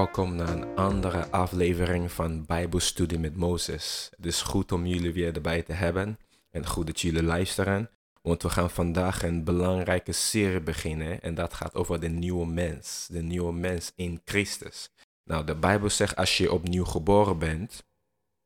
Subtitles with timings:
[0.00, 4.10] Welkom naar een andere aflevering van Bijbelstudie met Mozes.
[4.16, 6.18] Het is goed om jullie weer erbij te hebben
[6.50, 7.90] en goed dat jullie luisteren,
[8.22, 13.06] want we gaan vandaag een belangrijke serie beginnen en dat gaat over de nieuwe mens,
[13.10, 14.90] de nieuwe mens in Christus.
[15.24, 17.84] Nou, de Bijbel zegt als je opnieuw geboren bent,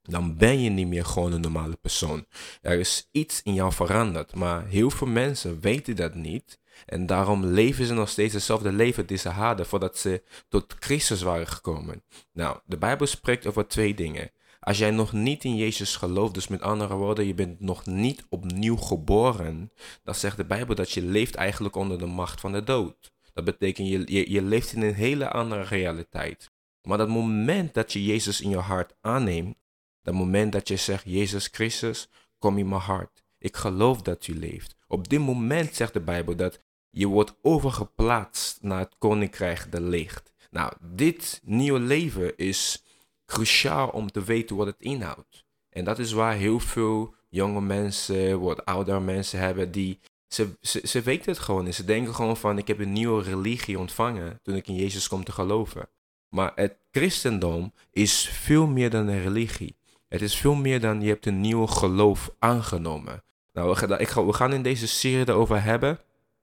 [0.02, 2.27] dan ben je niet meer gewoon een normale persoon.
[2.62, 7.45] Er is iets in jou veranderd, maar heel veel mensen weten dat niet en daarom
[7.45, 12.05] leven ze nog steeds hetzelfde leven die ze hadden voordat ze tot Christus waren gekomen.
[12.33, 14.30] Nou, de Bijbel spreekt over twee dingen.
[14.60, 18.27] Als jij nog niet in Jezus gelooft, dus met andere woorden, je bent nog niet
[18.28, 22.64] opnieuw geboren, dan zegt de Bijbel dat je leeft eigenlijk onder de macht van de
[22.64, 23.12] dood.
[23.33, 26.50] Dat betekent je, je, je leeft in een hele andere realiteit.
[26.83, 29.56] Maar dat moment dat je Jezus in je hart aanneemt,
[30.02, 32.08] dat moment dat je zegt, Jezus Christus,
[32.39, 33.22] kom in mijn hart.
[33.39, 34.77] Ik geloof dat u leeft.
[34.86, 36.61] Op dit moment zegt de Bijbel dat
[36.95, 40.33] je wordt overgeplaatst naar het koninkrijk der licht.
[40.50, 42.84] Nou, dit nieuwe leven is
[43.27, 45.45] cruciaal om te weten wat het inhoudt.
[45.70, 50.81] En dat is waar heel veel jonge mensen, wat oudere mensen hebben, die ze, ze,
[50.84, 51.67] ze weten het gewoon.
[51.67, 55.08] En ze denken gewoon van, ik heb een nieuwe religie ontvangen toen ik in Jezus
[55.08, 55.89] kom te geloven.
[56.29, 59.77] Maar het christendom is veel meer dan een religie.
[60.08, 63.23] Het is veel meer dan je hebt een nieuw geloof aangenomen.
[63.53, 65.98] Nou, we gaan, we gaan in deze serie erover hebben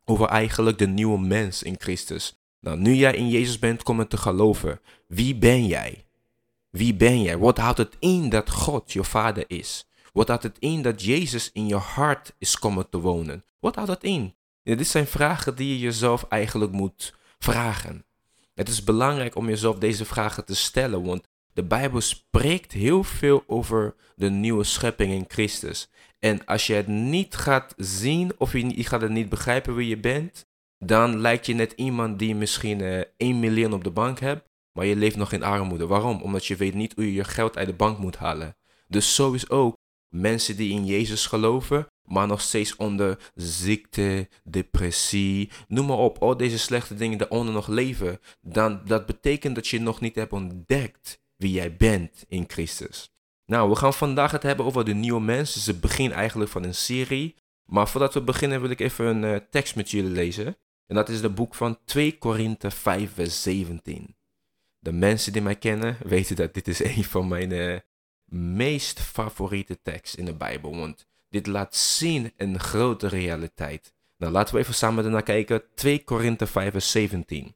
[0.06, 2.40] over eigenlijk de nieuwe mens in Christus.
[2.60, 6.06] Nou, nu jij in Jezus bent komen te geloven, wie ben jij?
[6.70, 7.38] Wie ben jij?
[7.38, 9.90] Wat houdt het in dat God je vader is?
[10.14, 13.46] Wat houdt het in dat Jezus in je hart is komen te wonen?
[13.60, 14.36] Wat houdt het in?
[14.64, 18.06] Dit zijn vragen die je jezelf eigenlijk moet vragen.
[18.54, 23.44] Het is belangrijk om jezelf deze vragen te stellen, want de Bijbel spreekt heel veel
[23.48, 25.90] over de nieuwe schepping in Christus.
[26.20, 29.98] En als je het niet gaat zien of je, gaat het niet begrijpen wie je
[29.98, 30.46] bent,
[30.78, 34.50] dan lijkt je net iemand die misschien uh, eh, 1 miljoen op de bank hebt,
[34.72, 35.88] maar je leeft nog in armoede.
[35.88, 36.22] Waarom?
[36.22, 38.56] Omdat je weet niet hoe je je geld uit de bank moet halen.
[38.88, 39.78] Dus zo is ook
[40.10, 46.38] mensen die in Jezus geloven, maar nog steeds onder ziekte, depressie, noem maar op, al
[46.38, 51.21] deze slechte dingen daaronder nog leven, dan dat betekent dat je nog niet hebt ontdekt
[51.42, 53.12] wie jij bent in Christus.
[53.46, 55.54] Nou, we gaan vandaag het hebben over de nieuwe mens.
[55.54, 57.36] Dus het begin eigenlijk van een serie.
[57.66, 60.58] Maar voordat we beginnen wil ik even een uh, tekst met jullie lezen.
[60.88, 64.16] En dat is het boek van 2 Korinthe 5 vers 17.
[64.80, 67.80] De mensen die mij kennen weten dat dit is een van mijn uh,
[68.26, 70.76] meest favoriete teksten in de Bijbel.
[70.76, 73.94] Want dit laat zien een grote realiteit.
[74.18, 75.64] Nou, laten we even samen ernaar kijken.
[75.76, 77.56] 2 Korinthe 5 vers 17.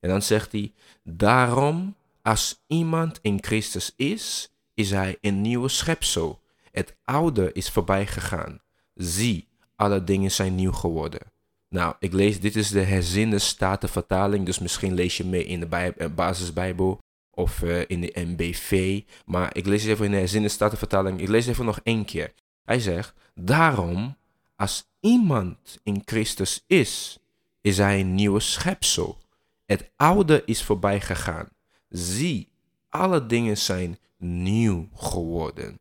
[0.00, 6.40] En dan zegt hij, daarom als iemand in Christus is, is hij een nieuwe schepsel.
[6.70, 8.60] Het oude is voorbij gegaan.
[8.94, 11.20] Zie, alle dingen zijn nieuw geworden.
[11.68, 15.66] Nou, ik lees, dit is de herzinde statenvertaling, dus misschien lees je mee in de
[15.66, 16.98] eh, basisbijbel
[17.30, 19.02] of uh, in de MBV.
[19.24, 22.32] Maar ik lees even in de herzinde statenvertaling, ik lees even nog één keer.
[22.64, 24.16] Hij zegt, daarom,
[24.56, 27.18] als iemand in Christus is,
[27.60, 29.18] is hij een nieuwe schepsel.
[29.66, 31.48] Het oude is voorbij gegaan.
[31.96, 32.48] Zie,
[32.88, 35.80] alle dingen zijn nieuw geworden.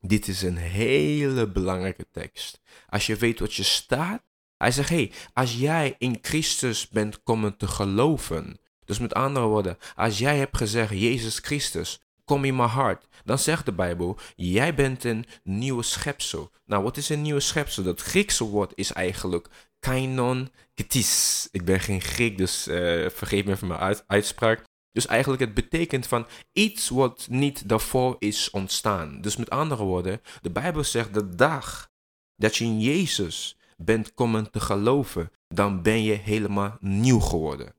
[0.00, 2.60] Dit is een hele belangrijke tekst.
[2.88, 4.22] Als je weet wat je staat,
[4.56, 9.78] hij zegt, hey, als jij in Christus bent komen te geloven, dus met andere woorden,
[9.94, 14.74] als jij hebt gezegd, Jezus Christus, kom in mijn hart, dan zegt de Bijbel, jij
[14.74, 16.50] bent een nieuwe schepsel.
[16.64, 17.82] Nou, wat is een nieuwe schepsel?
[17.82, 21.48] Dat Griekse woord is eigenlijk kainon ketis.
[21.50, 24.68] Ik ben geen Griek, dus uh, vergeef me voor mijn uitspraak.
[24.92, 29.20] Dus eigenlijk het betekent van iets wat niet daarvoor is ontstaan.
[29.20, 31.90] Dus met andere woorden, de Bijbel zegt de dag
[32.36, 37.74] dat je in Jezus bent komen te geloven, dan ben je helemaal nieuw geworden.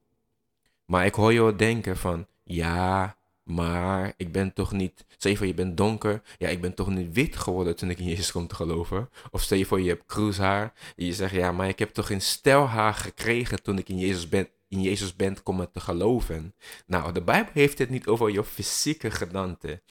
[0.86, 5.48] Maar ik hoor je denken van, ja, maar ik ben toch niet, stel je voor
[5.48, 8.48] je bent donker, ja, ik ben toch niet wit geworden toen ik in Jezus kom
[8.48, 9.10] te geloven.
[9.32, 12.10] Of stel je voor je hebt kroeshaar, en je zegt, ja, maar ik heb toch
[12.10, 16.56] een stelhaar gekregen toen ik in Jezus ben, in Jezus bent komen te geloven.
[16.86, 19.82] Nou, de Bijbel heeft het niet over je fysieke gedaante.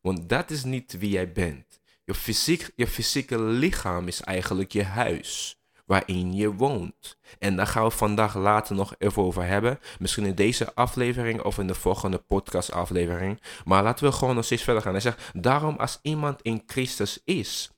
[0.00, 1.80] Want dat is niet wie jij bent.
[2.04, 7.18] Je, fysiek, je fysieke lichaam is eigenlijk je huis waarin je woont.
[7.38, 9.78] En daar gaan we vandaag later nog even over hebben.
[9.98, 13.40] Misschien in deze aflevering of in de volgende podcastaflevering.
[13.64, 14.92] Maar laten we gewoon nog steeds verder gaan.
[14.92, 17.70] Hij zegt, daarom als iemand in Christus is,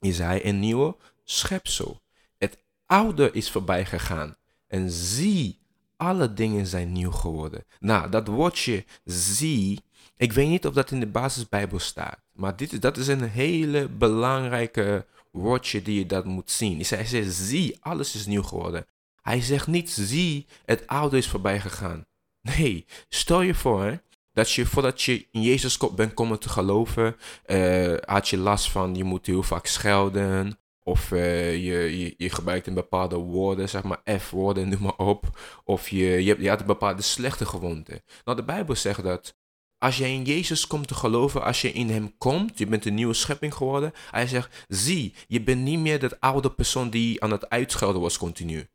[0.00, 2.02] is hij een nieuwe schepsel.
[2.38, 4.36] Het oude is voorbij gegaan.
[4.66, 5.58] En zie,
[5.96, 7.64] alle dingen zijn nieuw geworden.
[7.80, 9.80] Nou, dat woordje zie,
[10.16, 12.18] ik weet niet of dat in de basisbijbel staat.
[12.32, 16.84] Maar dit, dat is een hele belangrijke woordje die je dat moet zien.
[16.88, 18.86] Hij zegt, zie, alles is nieuw geworden.
[19.22, 22.06] Hij zegt niet, zie, het oude is voorbij gegaan.
[22.40, 24.02] Nee, stel je voor
[24.32, 27.16] dat je voordat je in Jezus bent komen te geloven,
[27.46, 30.58] uh, had je last van je moet heel vaak schelden.
[30.86, 35.38] Of uh, je, je, je, gebruikt een bepaalde woorden, zeg maar F-woorden, noem maar op.
[35.64, 38.02] Of je, je, je had bepaalde slechte gewoonte.
[38.24, 39.36] Nou, de Bijbel zegt dat
[39.78, 42.94] als jij in Jezus komt te geloven, als je in Hem komt, je bent een
[42.94, 43.92] nieuwe schepping geworden.
[44.10, 48.18] Hij zegt, zie, je bent niet meer dat oude persoon die aan het uitschelden was
[48.18, 48.68] continu.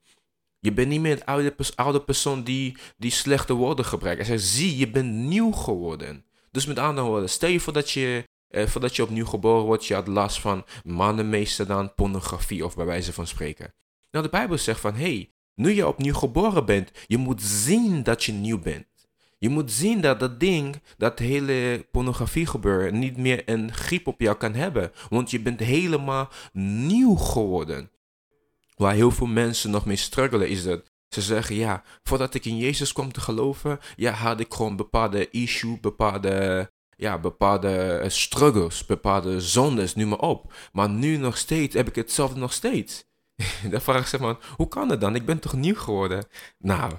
[0.59, 4.27] Je bent niet meer het oude, oude persoon die, die slechte woorden gebruikt.
[4.27, 6.25] Hij zegt, zie, je bent nieuw geworden.
[6.51, 9.85] Dus met andere woorden, stel je voor dat je, eh, voordat je opnieuw geboren wordt,
[9.85, 13.73] je had last van mannenmeester dan pornografie of bij wijze van spreken.
[14.11, 18.23] Nou, de Bijbel zegt van, hey, nu je opnieuw geboren bent, je moet zien dat
[18.23, 18.87] je nieuw bent.
[19.37, 24.21] Je moet zien dat dat ding, dat hele pornografie gebeuren, niet meer een griep op
[24.21, 24.91] jou kan hebben.
[25.09, 27.91] Want je bent helemaal nieuw geworden.
[28.75, 32.57] Waar heel veel mensen nog mee struggelen is dat ze zeggen, ja, voordat ik in
[32.57, 38.85] Jezus kwam te geloven, ja, had ik gewoon bepaalde issue, bepaalde, ja, bepaalde eh, struggles,
[38.85, 40.53] bepaalde zondes, nu maar op.
[40.71, 43.05] Maar nu nog steeds heb ik hetzelfde nog steeds.
[43.71, 45.15] Dan vraag ik ze man, hoe kan het dan?
[45.15, 46.25] Ik ben toch nieuw geworden?
[46.57, 46.93] Nou,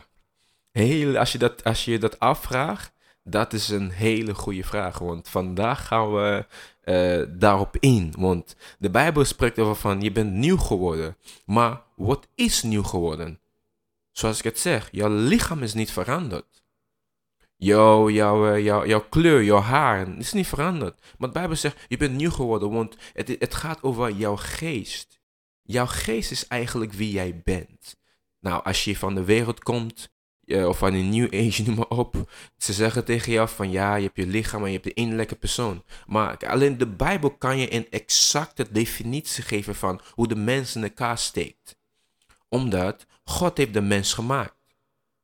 [0.70, 2.92] heel, als, je dat, als je dat afvraagt,
[3.24, 4.98] dat is een hele goede vraag.
[4.98, 6.46] Want vandaag gaan we
[6.84, 8.14] uh, daarop in.
[8.18, 11.16] Want de Bijbel spreekt over van je bent nieuw geworden.
[11.44, 13.40] Maar wat is nieuw geworden?
[14.10, 16.62] Zoals ik het zeg, jouw lichaam is niet veranderd.
[17.62, 21.00] Jouw, jouw, eh, jouw, jouw kleur, jouw haar is niet veranderd.
[21.18, 25.20] Maar de Bijbel zegt, je bent nieuw geworden, want het, het gaat over jouw geest.
[25.62, 27.96] Jouw geest is eigenlijk wie jij bent.
[28.38, 30.10] Nou, als je van de wereld komt,
[30.46, 32.30] of van een New Age, noem maar op.
[32.56, 35.36] Ze zeggen tegen jou van ja, je hebt je lichaam en je hebt de innerlijke
[35.36, 35.84] persoon.
[36.06, 40.82] Maar alleen de Bijbel kan je een exacte definitie geven van hoe de mens in
[40.82, 41.76] elkaar steekt.
[42.48, 44.58] Omdat God heeft de mens gemaakt.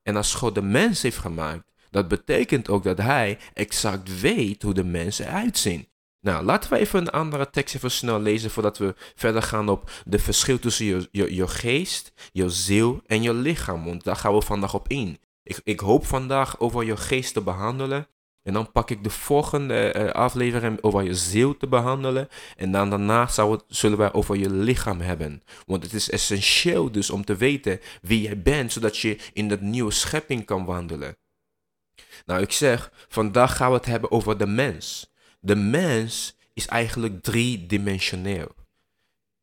[0.02, 4.74] En als God de mens heeft gemaakt, dat betekent ook dat hij exact weet hoe
[4.74, 5.88] de mensen eruit zien.
[6.20, 9.90] Nou, laten we even een andere tekst even snel lezen voordat we verder gaan op
[10.04, 13.84] de verschil tussen je, je, je geest, je ziel en je lichaam.
[13.84, 15.18] Want daar gaan we vandaag op in.
[15.42, 18.08] Ik, ik hoop vandaag over je geest te behandelen.
[18.42, 22.28] En dan pak ik de volgende uh, aflevering over je ziel te behandelen.
[22.56, 23.28] En dan daarna
[23.68, 25.42] zullen wij over je lichaam hebben.
[25.66, 29.60] Want het is essentieel dus om te weten wie jij bent, zodat je in dat
[29.60, 31.16] nieuwe schepping kan wandelen.
[32.24, 35.14] Nou, ik zeg, vandaag gaan we het hebben over de mens
[35.46, 38.54] de mens is eigenlijk driedimensioneel.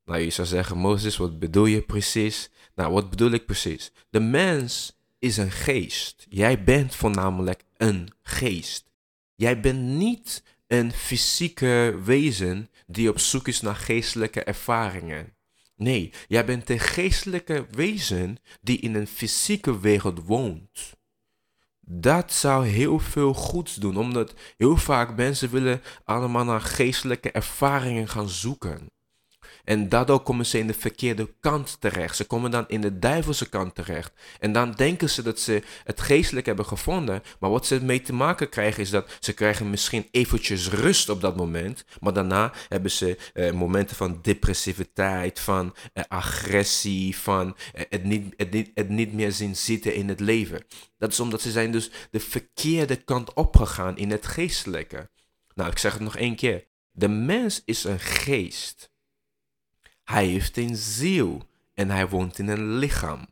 [0.06, 2.50] Nou, je zou zeggen, Mozes, wat bedoel je precies?
[2.76, 3.92] Nou, wat bedoel ik precies?
[4.10, 6.26] De mens is een geest.
[6.30, 8.92] Jij bent voornamelijk een geest.
[9.36, 15.36] Jij bent niet een fysieke wezen die op zoek is naar geestelijke ervaringen.
[15.76, 21.02] Nee, jij bent een geestelijke wezen die in een fysieke wereld woont
[21.86, 28.08] dat zou heel veel goeds doen, omdat heel vaak mensen willen allemaal naar geestelijke ervaringen
[28.08, 28.92] gaan zoeken.
[29.64, 32.16] En daardoor komen ze in de verkeerde kant terecht.
[32.16, 34.12] Ze komen dan in de duivelse kant terecht.
[34.40, 37.24] En dan denken ze dat ze het geestelijk hebben gevonden.
[37.40, 41.22] Maar wat ze mee te maken krijgen is dat ze krijgen misschien eventjes rust op
[41.22, 41.86] dat moment.
[42.00, 48.34] Maar daarna hebben ze eh, momenten van depressiviteit, van eh, agressie, van eh, het, niet,
[48.38, 50.66] het, niet, het niet meer zien zitten in het leven.
[50.98, 55.10] Dat is omdat ze zijn dus de verkeerde kant opgegaan in het geestelijke.
[55.54, 56.68] Nou, ik zeg het nog één keer.
[56.92, 58.92] De mens is een geest.
[60.04, 61.42] Hij heeft een ziel
[61.74, 63.28] en hij woont in een lichaam.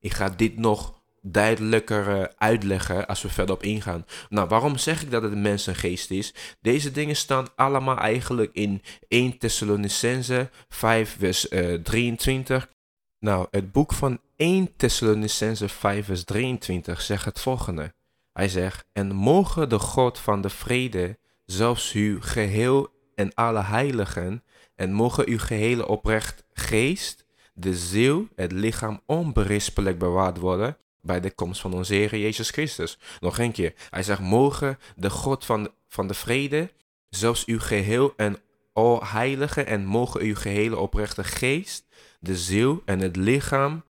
[0.00, 4.06] Ik ga dit nog duidelijker eh, uitleggen als we verder op ingaan.
[4.28, 6.34] Nou, waarom zeg ik dat het een mens een geest is?
[6.60, 11.48] Deze dingen staan allemaal eigenlijk in 1 Thessalonicense 5 vers
[11.82, 12.62] 23.
[12.64, 12.70] Eh,
[13.18, 17.94] nou, het boek van 1 Thessalonicense 5 vers 23 zegt het volgende.
[18.32, 24.42] Hij zegt, en mogen de God van de vrede zelfs u geheel en alle heiligen
[24.74, 31.30] en mogen uw gehele oprecht geest, de ziel, het lichaam onberispelijk bewaard worden bij de
[31.30, 32.98] komst van onze Heer Jezus Christus.
[33.20, 33.74] Nog een keer.
[33.90, 36.70] Hij zegt, mogen de God van, van de vrede,
[37.08, 38.36] zelfs uw geheel en
[38.72, 41.86] al heilige en mogen uw gehele oprechte geest,
[42.20, 43.84] de ziel en het lichaam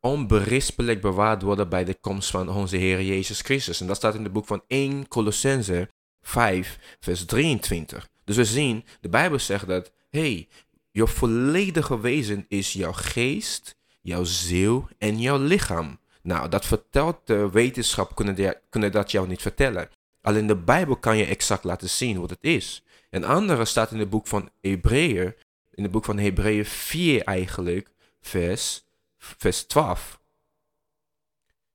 [0.00, 3.80] onberispelijk bewaard worden bij de komst van onze Heer Jezus Christus.
[3.80, 5.88] En dat staat in het boek van 1 Colossense
[6.20, 8.08] 5, vers 23.
[8.24, 10.48] Dus we zien, de Bijbel zegt dat hey,
[10.90, 15.98] je volledige wezen is jouw geest, jouw ziel en jouw lichaam.
[16.22, 19.88] Nou, dat vertelt de wetenschap, kunnen, kunnen dat jou niet vertellen.
[20.20, 22.84] Alleen de Bijbel kan je exact laten zien wat het is.
[23.10, 25.34] Een andere staat in het boek van Hebreeën,
[25.74, 27.90] in het boek van Hebreeën 4 eigenlijk,
[28.20, 28.84] vers,
[29.18, 30.20] vers 12.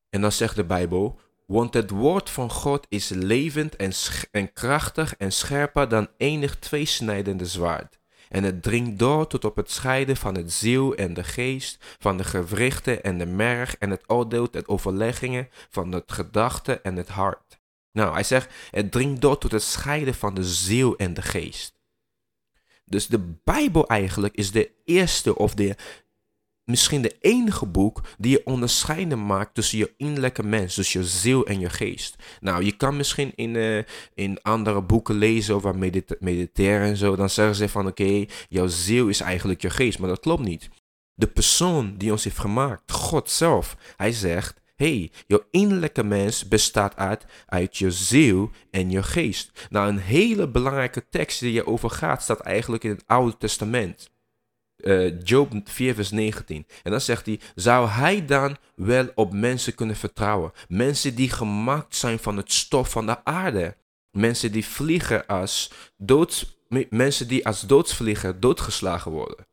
[0.10, 3.92] En dan zegt de Bijbel, Want het woord van God is levend en,
[4.32, 8.00] en krachtig en scherper dan enig tweesnijdende zwaard.
[8.28, 12.18] En het dringt door tot op het scheiden van het ziel en de geest, van
[12.18, 17.10] de gewrichten en de merg, en het oordeelt het overleggingen van het gedachte en het
[17.10, 17.60] hart.
[17.92, 21.80] Nou, hij zegt, het dringt door tot het scheiden van de ziel en de geest.
[22.86, 25.76] Dus de Bijbel eigenlijk is de eerste of de
[26.70, 31.46] misschien de enige boek die je onderscheiden maakt tussen je innerlijke mens, dus je ziel
[31.46, 32.16] en je geest.
[32.40, 33.84] Nou, je kan misschien in, uh,
[34.14, 35.78] in andere boeken lezen over
[36.20, 40.10] mediteren en zo, dan zeggen ze van oké, jouw ziel is eigenlijk je geest, maar
[40.10, 40.70] dat klopt niet.
[41.14, 46.96] De persoon die ons heeft gemaakt, God zelf, hij zegt, hey, jouw innerlijke mens bestaat
[46.96, 49.68] uit, uit je ziel en je geest.
[49.70, 54.10] Nou, een hele belangrijke tekst die over gaat, staat eigenlijk in het Oude Testament.
[54.80, 56.66] Uh, Job 4, vers 19.
[56.84, 60.52] En dan zegt hij: Zou hij dan wel op mensen kunnen vertrouwen?
[60.68, 63.76] Mensen die gemaakt zijn van het stof van de aarde.
[64.12, 66.60] Mensen die vliegen als doods,
[66.90, 69.48] mensen die als doodsvlieger doodgeslagen worden.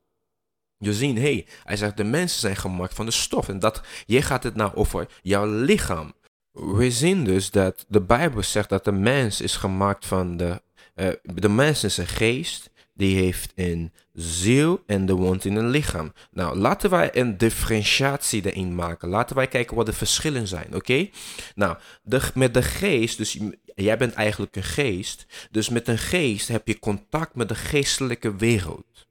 [0.78, 3.48] Je ziet, hey, hij zegt: De mensen zijn gemaakt van de stof.
[3.48, 6.14] En dat, je gaat het nou over jouw lichaam.
[6.52, 10.62] We zien dus dat de Bijbel zegt dat de mens is gemaakt van de.
[10.94, 15.70] Uh, de mens is een geest die heeft een ziel en de woont in een
[15.70, 16.12] lichaam.
[16.30, 19.08] Nou, laten wij een differentiatie erin maken.
[19.08, 21.08] Laten wij kijken wat de verschillen zijn, oké?
[21.54, 23.38] Nou, de, met de geest, dus
[23.74, 25.26] jij bent eigenlijk een geest.
[25.50, 29.06] Dus met een geest heb je contact met de geestelijke wereld.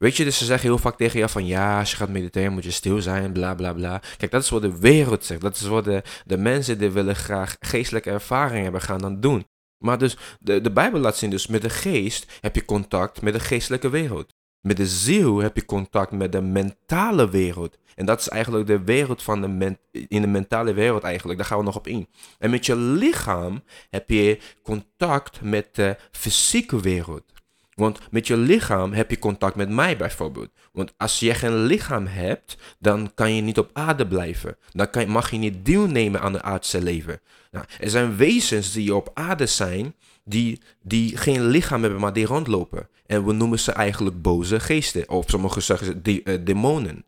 [0.00, 2.52] Weet je, dus ze zeggen heel vaak tegen jou van ja, als je gaat mediteren
[2.52, 4.02] moet je stil zijn, bla bla bla.
[4.16, 5.40] Kijk, dat is wat de wereld zegt.
[5.40, 9.46] Dat is wat de, de mensen die willen graag geestelijke ervaring hebben gaan dan doen.
[9.80, 13.32] Maar dus de, de Bijbel laat zien, dus met de geest heb je contact met
[13.32, 14.34] de geestelijke wereld.
[14.60, 17.78] Met de ziel heb je contact met de mentale wereld.
[17.94, 21.38] En dat is eigenlijk de wereld van de in de mentale wereld eigenlijk.
[21.38, 22.08] Daar gaan we nog op in.
[22.38, 27.32] En met je lichaam heb je contact met de fysieke wereld.
[27.80, 30.50] Want met je lichaam heb je contact met mij bijvoorbeeld.
[30.72, 34.56] Want als je geen lichaam hebt, dan kan je niet op aarde blijven.
[34.72, 37.20] Dan kan, mag je niet deelnemen aan het aardse leven.
[37.50, 39.94] Nou, er zijn wezens die op aarde zijn,
[40.24, 42.88] die, die geen lichaam hebben, maar die rondlopen.
[43.06, 45.08] En we noemen ze eigenlijk boze geesten.
[45.08, 47.04] Of sommigen zeggen de, uh, demonen.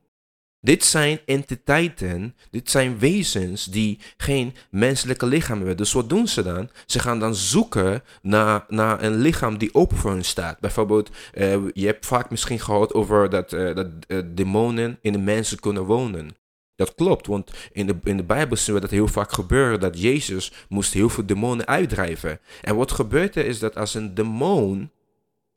[0.64, 5.76] Dit zijn entiteiten, dit zijn wezens die geen menselijke lichaam hebben.
[5.76, 6.68] Dus wat doen ze dan?
[6.86, 10.60] Ze gaan dan zoeken naar, naar een lichaam die open voor hen staat.
[10.60, 15.18] Bijvoorbeeld, uh, je hebt vaak misschien gehoord over dat, uh, dat uh, demonen in de
[15.18, 16.36] mensen kunnen wonen.
[16.76, 20.00] Dat klopt, want in de, in de Bijbel zien we dat heel vaak gebeuren dat
[20.00, 22.40] Jezus moest heel veel demonen uitdrijven.
[22.60, 24.90] En wat gebeurt er is dat als een demon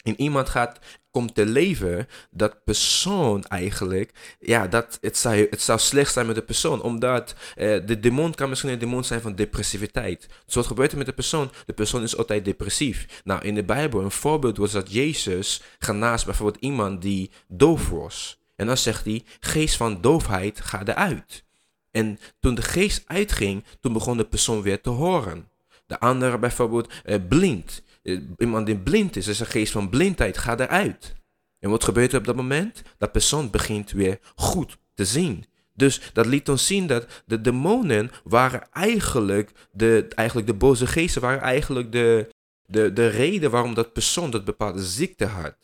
[0.06, 0.80] in iemand gaat,
[1.12, 6.36] komt te leven, dat persoon eigenlijk, ja, dat het zou, het zou slecht zijn met
[6.36, 6.82] de persoon.
[6.82, 10.28] Omdat eh, de demon kan misschien een demon zijn van depressiviteit.
[10.46, 11.52] Dus wat gebeurt er met de persoon?
[11.66, 13.22] De persoon is altijd depressief.
[13.24, 18.40] Nou, in de Bijbel, een voorbeeld was dat Jezus genaast bijvoorbeeld iemand die doof was.
[18.56, 21.44] En dan zegt hij, geest van doofheid, ga eruit.
[21.92, 25.50] En toen de geest uitging, toen begon de persoon weer te horen.
[25.86, 27.84] De andere bijvoorbeeld eh, blind.
[28.06, 31.16] Eh, iemand die blind is, is een geest van blindheid, ga eruit.
[31.60, 32.82] En wat gebeurt er op dat moment?
[32.98, 35.46] Dat persoon begint weer goed te zien.
[35.74, 41.22] Dus dat liet ons zien dat de demonen waren eigenlijk de, eigenlijk de boze geesten,
[41.22, 42.30] waren eigenlijk de,
[42.66, 45.56] de, de reden waarom dat persoon dat bepaalde ziekte had.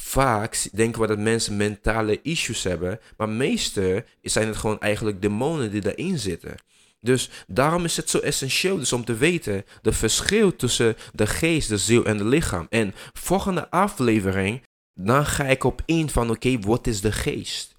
[0.00, 5.70] Vaak denken we dat mensen mentale issues hebben, maar meestal zijn het gewoon eigenlijk demonen
[5.70, 6.54] die daarin zitten.
[7.04, 11.68] Dus daarom is het zo essentieel dus om te weten de verschil tussen de geest,
[11.68, 12.66] de ziel en het lichaam.
[12.70, 14.62] En volgende aflevering,
[14.94, 17.76] dan ga ik op in van oké, wat is de geest?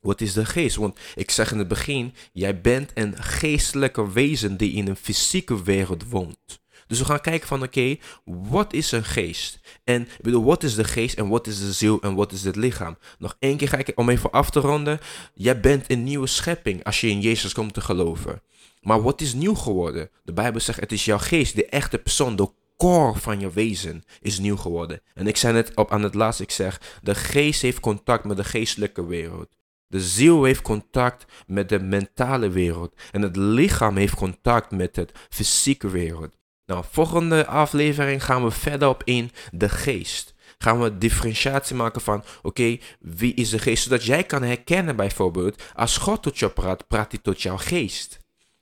[0.00, 0.76] Wat is de geest?
[0.76, 5.62] Want ik zeg in het begin, jij bent een geestelijke wezen die in een fysieke
[5.62, 6.60] wereld woont.
[6.90, 9.60] Dus we gaan kijken van oké, wat is een geest?
[9.84, 12.44] En ik bedoel, wat is de geest en wat is de ziel en wat is
[12.44, 12.96] het lichaam?
[13.18, 14.98] Nog één keer ga ik om even af te ronden.
[15.34, 18.42] Jij bent een nieuwe schepping als je in Jezus komt te geloven.
[18.80, 20.10] Maar wat is nieuw geworden?
[20.24, 24.02] De Bijbel zegt het is jouw geest, de echte persoon, de core van je wezen
[24.20, 25.00] is nieuw geworden.
[25.14, 28.36] En ik zei net op aan het laatst, ik zeg, de geest heeft contact met
[28.36, 29.48] de geestelijke wereld.
[29.86, 32.94] De ziel heeft contact met de mentale wereld.
[33.10, 36.38] En het lichaam heeft contact met de fysieke wereld.
[36.70, 40.34] Nou, volgende aflevering gaan we verder op in de geest.
[40.58, 43.82] Gaan we differentiatie maken van, oké, wie is de geest?
[43.82, 48.18] Zodat jij kan herkennen bijvoorbeeld, als God tot jou praat, praat hij tot jouw geest.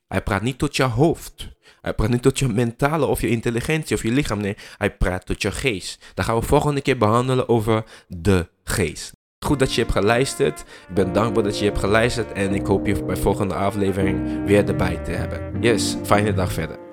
[0.06, 1.48] Hij praat niet tot jouw hoofd.
[1.80, 4.40] Hij praat niet tot je mentale of je intelligentie of je lichaam.
[4.40, 6.04] Nee, hij praat tot je geest.
[6.14, 9.12] Dan gaan we volgende keer behandelen over de geest.
[9.44, 10.60] Goed dat je hebt geluisterd.
[10.60, 12.32] Ik ben dankbaar dat je hebt geluisterd.
[12.32, 15.62] En ik hoop je bij volgende aflevering weer erbij te hebben.
[15.62, 16.87] Yes, fijne dag verder.